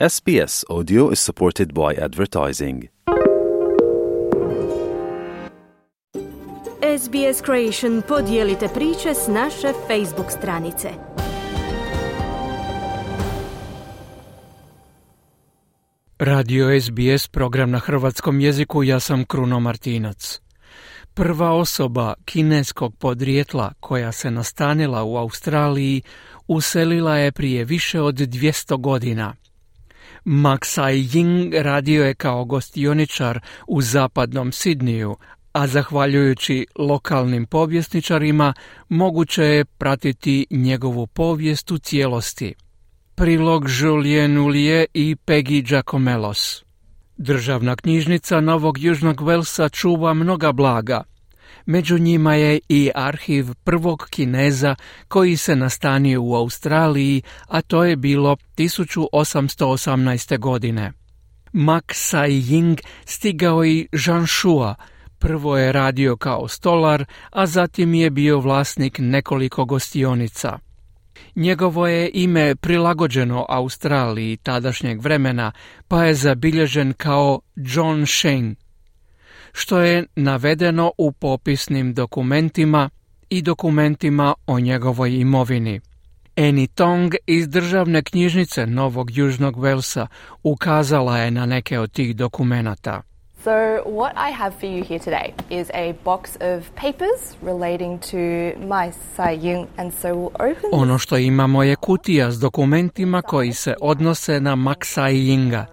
SBS 0.00 0.64
Audio 0.68 1.10
is 1.12 1.20
supported 1.20 1.72
by 1.72 2.04
advertising. 2.04 2.88
SBS 6.98 7.42
Creation 7.44 8.02
podijelite 8.08 8.68
priče 8.74 9.14
s 9.14 9.28
naše 9.28 9.72
Facebook 9.88 10.30
stranice. 10.38 10.88
Radio 16.18 16.80
SBS, 16.80 17.28
program 17.28 17.70
na 17.70 17.78
hrvatskom 17.78 18.40
jeziku, 18.40 18.82
ja 18.82 19.00
sam 19.00 19.24
Kruno 19.24 19.60
Martinac. 19.60 20.40
Prva 21.14 21.52
osoba 21.52 22.14
kineskog 22.24 22.96
podrijetla 22.98 23.72
koja 23.80 24.12
se 24.12 24.30
nastanila 24.30 25.04
u 25.04 25.16
Australiji 25.16 26.02
uselila 26.46 27.16
je 27.16 27.32
prije 27.32 27.64
više 27.64 28.00
od 28.00 28.14
200 28.14 28.80
godina– 28.80 29.34
Maksai 30.24 31.02
Ying 31.02 31.62
radio 31.62 32.04
je 32.04 32.14
kao 32.14 32.44
gostioničar 32.44 33.40
u 33.66 33.82
zapadnom 33.82 34.52
Sidniju, 34.52 35.16
a 35.52 35.66
zahvaljujući 35.66 36.66
lokalnim 36.78 37.46
povjesničarima 37.46 38.54
moguće 38.88 39.42
je 39.42 39.64
pratiti 39.64 40.46
njegovu 40.50 41.06
povijest 41.06 41.70
u 41.70 41.78
cijelosti. 41.78 42.54
Prilog 43.14 43.64
Julien 43.80 44.38
Ulie 44.38 44.86
i 44.94 45.16
Peggy 45.26 45.68
Giacomelos. 45.68 46.64
Državna 47.16 47.76
knjižnica 47.76 48.40
Novog 48.40 48.78
Južnog 48.78 49.20
Velsa 49.20 49.68
čuva 49.68 50.14
mnoga 50.14 50.52
blaga, 50.52 51.02
Među 51.66 51.98
njima 51.98 52.34
je 52.34 52.60
i 52.68 52.90
arhiv 52.94 53.46
prvog 53.64 54.06
Kineza 54.10 54.74
koji 55.08 55.36
se 55.36 55.56
nastanio 55.56 56.22
u 56.22 56.34
Australiji, 56.34 57.22
a 57.48 57.62
to 57.62 57.84
je 57.84 57.96
bilo 57.96 58.36
1818. 58.56 60.38
godine. 60.38 60.92
Mak 61.52 61.92
Sai 61.94 62.32
Ying 62.32 62.80
stigao 63.04 63.64
i 63.64 63.88
Jean 64.06 64.26
Shua, 64.26 64.74
prvo 65.18 65.56
je 65.56 65.72
radio 65.72 66.16
kao 66.16 66.48
stolar, 66.48 67.04
a 67.30 67.46
zatim 67.46 67.94
je 67.94 68.10
bio 68.10 68.38
vlasnik 68.38 68.98
nekoliko 68.98 69.64
gostionica. 69.64 70.58
Njegovo 71.34 71.86
je 71.86 72.10
ime 72.14 72.54
prilagođeno 72.54 73.46
Australiji 73.48 74.36
tadašnjeg 74.36 75.00
vremena, 75.00 75.52
pa 75.88 76.04
je 76.04 76.14
zabilježen 76.14 76.92
kao 76.92 77.40
John 77.56 78.06
Sheng 78.06 78.56
što 79.54 79.78
je 79.78 80.06
navedeno 80.16 80.92
u 80.98 81.12
popisnim 81.12 81.94
dokumentima 81.94 82.90
i 83.30 83.42
dokumentima 83.42 84.34
o 84.46 84.60
njegovoj 84.60 85.14
imovini. 85.20 85.80
Eni 86.36 86.66
Tong 86.66 87.14
iz 87.26 87.48
državne 87.48 88.02
knjižnice 88.02 88.66
Novog 88.66 89.16
Južnog 89.16 89.62
Velsa 89.62 90.06
ukazala 90.42 91.18
je 91.18 91.30
na 91.30 91.46
neke 91.46 91.78
od 91.78 91.92
tih 91.92 92.16
dokumenata. 92.16 93.02
So, 93.44 93.50
what 93.84 94.12
I 94.30 94.32
have 94.32 94.54
for 94.60 94.68
you 94.68 94.84
here 94.88 94.98
today 94.98 95.60
is 95.60 95.70
a 95.74 95.92
box 96.04 96.20
of 96.40 96.64
papers 96.74 97.36
relating 97.42 98.00
to 98.00 98.16
my 98.66 98.92
Sai 99.16 99.66
and 99.76 99.92
so 99.92 100.08
we'll 100.08 100.34
open 100.34 100.70
Ono 100.72 100.98
što 100.98 101.16
imamo 101.16 101.62
je 101.62 101.76
kutija 101.76 102.30
s 102.30 102.40
dokumentima 102.40 103.22
koji 103.22 103.52
se 103.52 103.74
odnose 103.80 104.40
na 104.40 104.56
Mak 104.56 104.84
Sai 104.84 105.14
Yinga. 105.14 105.64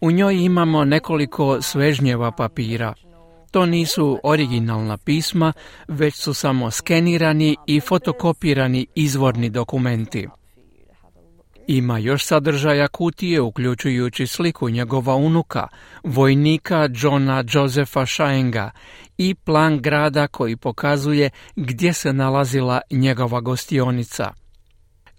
U 0.00 0.10
njoj 0.10 0.34
imamo 0.34 0.84
nekoliko 0.84 1.62
svežnjeva 1.62 2.30
papira. 2.30 2.94
To 3.50 3.66
nisu 3.66 4.18
originalna 4.22 4.96
pisma, 4.96 5.52
već 5.88 6.14
su 6.14 6.34
samo 6.34 6.70
skenirani 6.70 7.56
i 7.66 7.80
fotokopirani 7.80 8.86
izvorni 8.94 9.50
dokumenti. 9.50 10.28
Ima 11.66 11.98
još 11.98 12.24
sadržaja 12.24 12.88
kutije, 12.88 13.40
uključujući 13.40 14.26
sliku 14.26 14.68
njegova 14.68 15.14
unuka, 15.14 15.68
vojnika 16.04 16.88
Johna 16.94 17.44
Josefa 17.52 18.06
Shaenga 18.06 18.70
i 19.18 19.34
plan 19.34 19.78
grada 19.80 20.26
koji 20.26 20.56
pokazuje 20.56 21.30
gdje 21.56 21.92
se 21.92 22.12
nalazila 22.12 22.80
njegova 22.90 23.40
gostionica. 23.40 24.32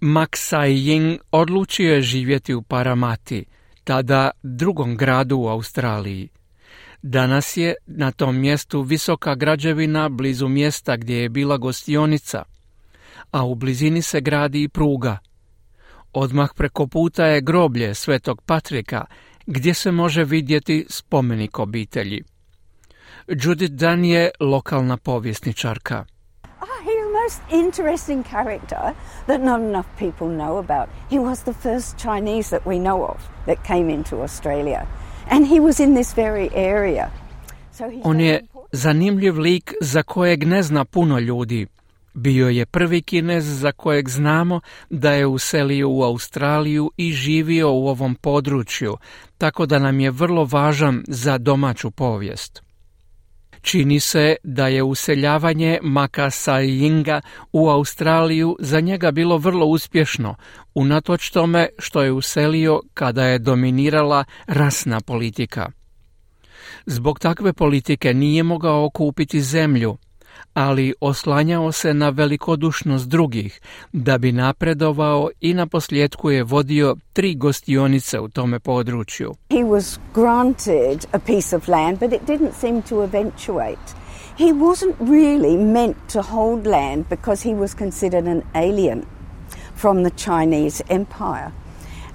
Max 0.00 0.56
Ying 0.56 1.18
odlučio 1.30 1.94
je 1.94 2.02
živjeti 2.02 2.54
u 2.54 2.62
Paramati, 2.62 3.44
tada 3.84 4.30
drugom 4.42 4.96
gradu 4.96 5.36
u 5.36 5.48
Australiji. 5.48 6.28
Danas 7.02 7.56
je 7.56 7.74
na 7.86 8.10
tom 8.10 8.40
mjestu 8.40 8.82
visoka 8.82 9.34
građevina 9.34 10.08
blizu 10.08 10.48
mjesta 10.48 10.96
gdje 10.96 11.16
je 11.16 11.28
bila 11.28 11.56
gostionica, 11.56 12.42
a 13.30 13.44
u 13.44 13.54
blizini 13.54 14.02
se 14.02 14.20
gradi 14.20 14.62
i 14.62 14.68
pruga. 14.68 15.18
Odmah 16.12 16.50
preko 16.56 16.86
puta 16.86 17.26
je 17.26 17.40
groblje 17.40 17.94
Svetog 17.94 18.42
Patrika, 18.42 19.04
gdje 19.46 19.74
se 19.74 19.92
može 19.92 20.24
vidjeti 20.24 20.86
spomenik 20.88 21.58
obitelji. 21.58 22.22
Judith 23.28 23.74
Dan 23.74 24.04
je 24.04 24.30
lokalna 24.40 24.96
povjesničarka. 24.96 26.04
Oh, 26.60 26.68
he's 26.84 27.06
a 27.06 27.22
most 27.22 27.40
interesting 27.50 28.24
character 28.24 28.94
that 29.26 29.40
not 29.40 29.60
enough 29.60 29.86
people 29.98 30.28
know 30.28 30.58
about. 30.58 30.88
He 31.10 31.18
was 31.18 31.42
the 31.42 31.54
first 31.54 31.98
Chinese 31.98 32.50
that 32.50 32.66
we 32.66 32.78
know 32.78 33.04
of 33.04 33.28
that 33.46 33.64
came 33.64 33.94
into 33.94 34.22
Australia. 34.22 34.86
On 38.04 38.20
je 38.20 38.40
zanimljiv 38.72 39.38
lik 39.38 39.74
za 39.80 40.02
kojeg 40.02 40.44
ne 40.44 40.62
zna 40.62 40.84
puno 40.84 41.18
ljudi. 41.18 41.66
Bio 42.14 42.48
je 42.48 42.66
prvi 42.66 43.02
kinez 43.02 43.44
za 43.60 43.72
kojeg 43.72 44.08
znamo 44.08 44.60
da 44.90 45.12
je 45.12 45.26
uselio 45.26 45.90
u 45.90 46.02
Australiju 46.02 46.90
i 46.96 47.12
živio 47.12 47.72
u 47.72 47.88
ovom 47.88 48.14
području, 48.14 48.96
tako 49.38 49.66
da 49.66 49.78
nam 49.78 50.00
je 50.00 50.10
vrlo 50.10 50.44
važan 50.44 51.04
za 51.08 51.38
domaću 51.38 51.90
povijest. 51.90 52.62
Čini 53.62 54.00
se 54.00 54.36
da 54.42 54.66
je 54.68 54.82
useljavanje 54.82 55.78
Makasa 55.82 56.52
Yinga 56.52 57.20
u 57.52 57.68
Australiju 57.68 58.56
za 58.60 58.80
njega 58.80 59.10
bilo 59.10 59.38
vrlo 59.38 59.66
uspješno, 59.66 60.34
unatoč 60.74 61.30
tome 61.30 61.68
što 61.78 62.02
je 62.02 62.12
uselio 62.12 62.80
kada 62.94 63.24
je 63.24 63.38
dominirala 63.38 64.24
rasna 64.46 65.00
politika. 65.00 65.70
Zbog 66.86 67.18
takve 67.18 67.52
politike 67.52 68.14
nije 68.14 68.42
mogao 68.42 68.90
kupiti 68.90 69.40
zemlju, 69.40 69.96
ali 70.54 70.94
oslanjao 71.00 71.72
se 71.72 71.94
na 71.94 72.08
velikodušnost 72.08 73.08
drugih 73.08 73.60
da 73.92 74.18
bi 74.18 74.32
napredovao 74.32 75.30
i 75.40 75.54
na 75.54 75.66
posljedku 75.66 76.30
je 76.30 76.44
vodio 76.44 76.96
tri 77.12 77.34
gostionice 77.34 78.20
u 78.20 78.28
tome 78.28 78.58
području. 78.58 79.34
He 79.50 79.56
was 79.56 79.98
granted 80.14 81.06
a 81.12 81.18
piece 81.18 81.56
of 81.56 81.68
land, 81.68 81.98
but 81.98 82.12
it 82.12 82.22
didn't 82.26 82.52
seem 82.60 82.82
to 82.82 83.02
eventuate. 83.04 84.02
He 84.38 84.52
wasn't 84.52 84.94
really 85.00 85.56
meant 85.56 85.96
to 86.12 86.22
hold 86.22 86.66
land 86.66 87.04
because 87.10 87.48
he 87.48 87.54
was 87.54 87.74
considered 87.74 88.26
an 88.26 88.42
alien 88.54 89.02
from 89.76 90.04
the 90.04 90.10
Chinese 90.16 90.82
empire. 90.88 91.50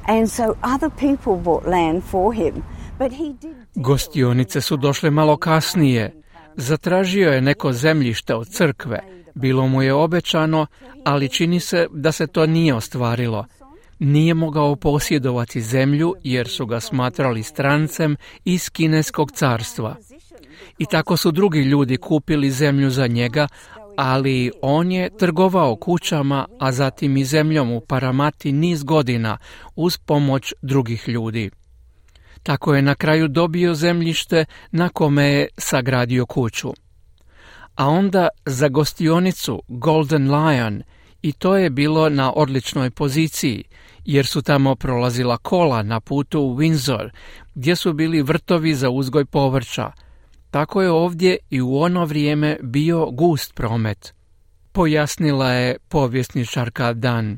And 0.08 0.30
so 0.32 0.44
other 0.44 0.90
people 0.90 1.36
bought 1.44 1.68
land 1.68 2.04
for 2.12 2.34
him. 2.34 2.64
But 3.00 3.12
he 3.12 3.34
did... 3.42 3.56
Gostionice 3.76 4.62
su 4.62 4.78
došle 4.78 5.12
malo 5.12 5.38
kasnije, 5.38 6.17
Zatražio 6.60 7.32
je 7.32 7.42
neko 7.42 7.74
zemljište 7.74 8.36
od 8.36 8.48
crkve, 8.50 9.00
bilo 9.36 9.68
mu 9.68 9.82
je 9.82 9.94
obećano, 9.94 10.66
ali 11.06 11.30
čini 11.30 11.60
se 11.60 11.88
da 11.92 12.12
se 12.12 12.28
to 12.28 12.46
nije 12.46 12.74
ostvarilo. 12.74 13.46
Nije 14.00 14.34
mogao 14.34 14.76
posjedovati 14.76 15.62
zemlju 15.62 16.14
jer 16.24 16.48
su 16.48 16.66
ga 16.66 16.80
smatrali 16.80 17.44
strancem 17.44 18.16
iz 18.46 18.70
kineskog 18.70 19.32
carstva. 19.32 19.96
I 20.78 20.86
tako 20.86 21.18
su 21.18 21.32
drugi 21.32 21.60
ljudi 21.60 21.98
kupili 21.98 22.52
zemlju 22.52 22.90
za 22.90 23.08
njega, 23.08 23.48
ali 23.98 24.52
on 24.62 24.92
je 24.92 25.18
trgovao 25.18 25.76
kućama, 25.76 26.46
a 26.60 26.72
zatim 26.72 27.18
i 27.18 27.26
zemljom 27.26 27.72
u 27.72 27.82
Paramati 27.82 28.52
niz 28.52 28.84
godina 28.84 29.38
uz 29.76 29.98
pomoć 29.98 30.54
drugih 30.62 31.10
ljudi. 31.10 31.50
Tako 32.48 32.76
je 32.76 32.82
na 32.82 32.96
kraju 32.96 33.28
dobio 33.28 33.74
zemljište 33.76 34.46
na 34.72 34.90
kome 34.90 35.26
je 35.26 35.48
sagradio 35.58 36.26
kuću. 36.26 36.74
A 37.76 37.88
onda 37.88 38.28
za 38.46 38.68
gostionicu 38.68 39.62
Golden 39.68 40.36
Lion 40.36 40.84
i 41.22 41.32
to 41.32 41.58
je 41.58 41.70
bilo 41.70 42.10
na 42.10 42.34
odličnoj 42.34 42.92
poziciji, 42.92 43.64
jer 44.06 44.26
su 44.26 44.42
tamo 44.42 44.76
prolazila 44.76 45.38
kola 45.38 45.84
na 45.84 46.00
putu 46.00 46.42
u 46.42 46.56
Windsor, 46.56 47.10
gdje 47.56 47.76
su 47.76 47.94
bili 47.94 48.22
vrtovi 48.22 48.76
za 48.76 48.90
uzgoj 48.90 49.26
povrća. 49.26 49.92
Tako 50.52 50.82
je 50.82 50.92
ovdje 50.92 51.38
i 51.50 51.62
u 51.62 51.78
ono 51.78 52.06
vrijeme 52.06 52.58
bio 52.64 53.12
gust 53.12 53.56
promet. 53.56 54.14
Pojasnila 54.72 55.52
je 55.52 55.78
povjesničarka 55.90 56.94
Dan 56.94 57.38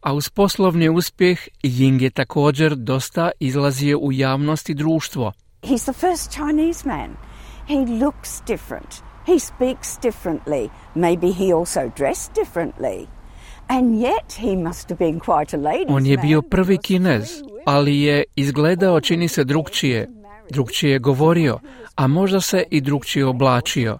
a 0.00 0.12
uz 0.12 0.28
poslovni 0.28 0.88
uspjeh 0.88 1.48
Ying 1.62 2.02
je 2.02 2.10
također 2.10 2.74
dosta 2.74 3.30
izlazio 3.40 3.98
u 3.98 4.12
javnost 4.12 4.68
i 4.68 4.74
društvo. 4.74 5.32
He's 5.62 5.82
the 5.82 5.92
first 5.92 6.30
Chinese 6.30 6.88
man. 6.88 7.16
He 7.68 8.04
looks 8.04 8.42
different. 8.46 8.94
He 9.26 9.38
speaks 9.38 9.98
differently. 10.02 10.68
Maybe 10.94 11.26
he 11.26 11.52
also 11.54 11.80
dressed 11.96 12.34
differently. 12.34 13.06
And 13.68 13.94
yet 13.94 14.32
he 14.40 14.56
must 14.56 14.88
have 14.88 14.98
been 14.98 15.20
quite 15.20 15.56
a 15.56 15.60
ladies 15.60 15.88
On 15.88 16.06
je 16.06 16.16
bio 16.16 16.42
prvi 16.42 16.78
kinez. 16.78 17.28
ali 17.64 18.00
je 18.00 18.24
izgledao 18.36 19.00
čini 19.00 19.28
se 19.28 19.44
drugčije, 19.44 20.08
drugčije 20.50 20.92
je 20.92 20.98
govorio, 20.98 21.58
a 21.94 22.06
možda 22.06 22.40
se 22.40 22.64
i 22.70 22.80
drugčije 22.80 23.26
oblačio. 23.26 23.98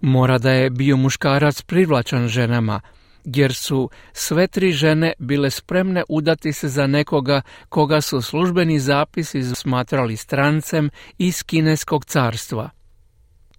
Mora 0.00 0.38
da 0.38 0.50
je 0.50 0.70
bio 0.70 0.96
muškarac 0.96 1.62
privlačan 1.62 2.28
ženama, 2.28 2.80
jer 3.24 3.54
su 3.54 3.90
sve 4.12 4.46
tri 4.46 4.72
žene 4.72 5.12
bile 5.18 5.50
spremne 5.50 6.02
udati 6.08 6.52
se 6.52 6.68
za 6.68 6.86
nekoga 6.86 7.42
koga 7.68 8.00
su 8.00 8.22
službeni 8.22 8.78
zapisi 8.78 9.42
smatrali 9.54 10.16
strancem 10.16 10.90
iz 11.18 11.42
kineskog 11.42 12.04
carstva. 12.04 12.70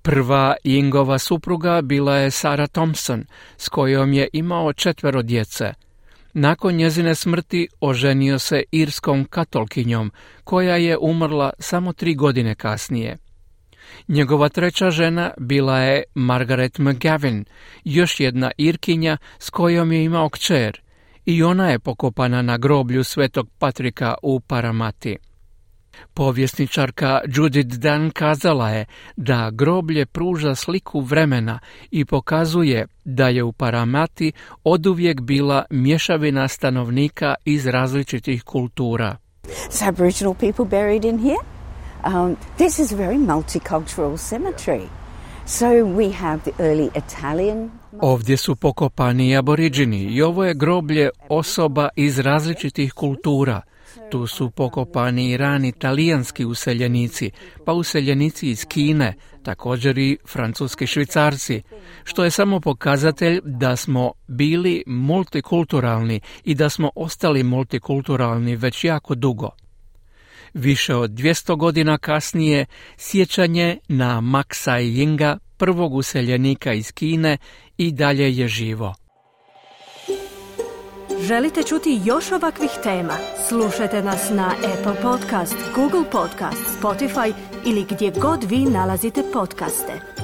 Prva 0.02 0.56
Ingova 0.64 1.20
supruga 1.20 1.82
bila 1.82 2.16
je 2.16 2.32
Sara 2.32 2.68
Thompson, 2.68 3.26
s 3.58 3.70
kojom 3.70 4.14
je 4.14 4.28
imao 4.34 4.74
četvero 4.74 5.22
djece. 5.22 5.74
Nakon 6.34 6.76
njezine 6.76 7.16
smrti 7.16 7.68
oženio 7.80 8.40
se 8.40 8.64
irskom 8.72 9.26
katolkinjom, 9.26 10.12
koja 10.44 10.76
je 10.78 10.98
umrla 10.98 11.52
samo 11.60 11.94
tri 11.94 12.16
godine 12.16 12.56
kasnije. 12.56 13.18
Njegova 14.08 14.50
treća 14.50 14.90
žena 14.90 15.32
bila 15.38 15.80
je 15.80 16.04
Margaret 16.16 16.80
McGavin, 16.80 17.46
još 17.84 18.20
jedna 18.20 18.52
Irkinja 18.58 19.18
s 19.40 19.50
kojom 19.50 19.92
je 19.92 20.04
imao 20.04 20.30
kćer, 20.30 20.82
i 21.26 21.44
ona 21.44 21.70
je 21.70 21.80
pokopana 21.80 22.42
na 22.42 22.58
groblju 22.58 23.04
Svetog 23.04 23.50
Patrika 23.60 24.16
u 24.24 24.40
Paramati. 24.40 25.18
Povjesničarka 26.14 27.22
Judith 27.28 27.76
Dan 27.76 28.12
kazala 28.12 28.70
je 28.70 28.86
da 29.16 29.50
groblje 29.54 30.06
pruža 30.06 30.56
sliku 30.56 31.00
vremena 31.02 31.60
i 31.92 32.06
pokazuje 32.06 32.88
da 33.06 33.28
je 33.28 33.44
u 33.44 33.52
Paramati 33.52 34.32
oduvijek 34.64 35.22
bila 35.22 35.66
mješavina 35.70 36.48
stanovnika 36.48 37.36
iz 37.46 37.66
različitih 37.66 38.44
kultura. 38.44 39.18
Aboriginal 39.88 40.34
people 40.34 40.66
buried 40.66 41.06
in 41.06 41.20
here. 41.20 41.55
Um, 42.04 42.38
this 42.58 42.80
is 42.80 42.92
a 42.92 42.96
very 42.96 43.18
multicultural 43.18 44.18
cemetery. 44.18 44.88
So 45.46 45.68
we 45.86 46.12
have 46.12 46.40
the 46.44 46.64
early 46.64 46.90
Italian 46.96 47.72
Ovdje 48.02 48.38
su 48.38 48.56
pokopani 48.56 49.38
aboriđini 49.38 49.98
i 49.98 50.22
ovo 50.22 50.46
je 50.46 50.54
groblje 50.54 51.10
osoba 51.30 51.90
iz 51.96 52.20
različitih 52.20 52.94
kultura– 52.94 53.62
tu 54.10 54.28
su 54.28 54.50
pokopani 54.50 55.32
i 55.32 55.38
rani 55.38 55.72
talijanski 55.72 56.46
useljenici, 56.46 57.32
pa 57.66 57.74
useljenici 57.74 58.50
iz 58.50 58.66
Kine, 58.66 59.14
također 59.44 59.98
i 59.98 60.18
francuski 60.28 60.88
švicarci, 60.88 61.62
što 62.04 62.24
je 62.24 62.32
samo 62.32 62.60
pokazatelj 62.60 63.42
da 63.44 63.76
smo 63.76 64.12
bili 64.28 64.84
multikulturalni 64.88 66.20
i 66.44 66.56
da 66.56 66.70
smo 66.70 66.90
ostali 66.96 67.44
multikulturalni 67.44 68.56
već 68.56 68.84
jako 68.84 69.16
dugo. 69.16 69.50
Više 70.56 70.96
od 70.96 71.12
200 71.12 71.57
godina 71.57 71.98
kasnije 71.98 72.66
sjećanje 72.98 73.78
na 73.88 74.22
Maxa 74.22 74.80
Yinga, 74.80 75.38
prvog 75.57 75.94
useljenika 75.94 76.74
iz 76.74 76.92
Kine, 76.92 77.38
i 77.78 77.92
dalje 77.92 78.38
je 78.38 78.48
živo. 78.48 78.96
Želite 81.22 81.63
čuti 81.63 82.02
još 82.06 82.31
ovakvih 82.31 82.69
tema? 82.84 83.13
Slušajte 83.48 84.02
nas 84.02 84.30
na 84.30 84.52
Apple 84.57 85.02
Podcast, 85.02 85.56
Google 85.75 86.12
Podcast, 86.12 86.81
Spotify 86.81 87.34
ili 87.66 87.86
gdje 87.90 88.12
god 88.22 88.44
vi 88.44 88.58
nalazite 88.58 89.24
podcaste. 89.34 90.15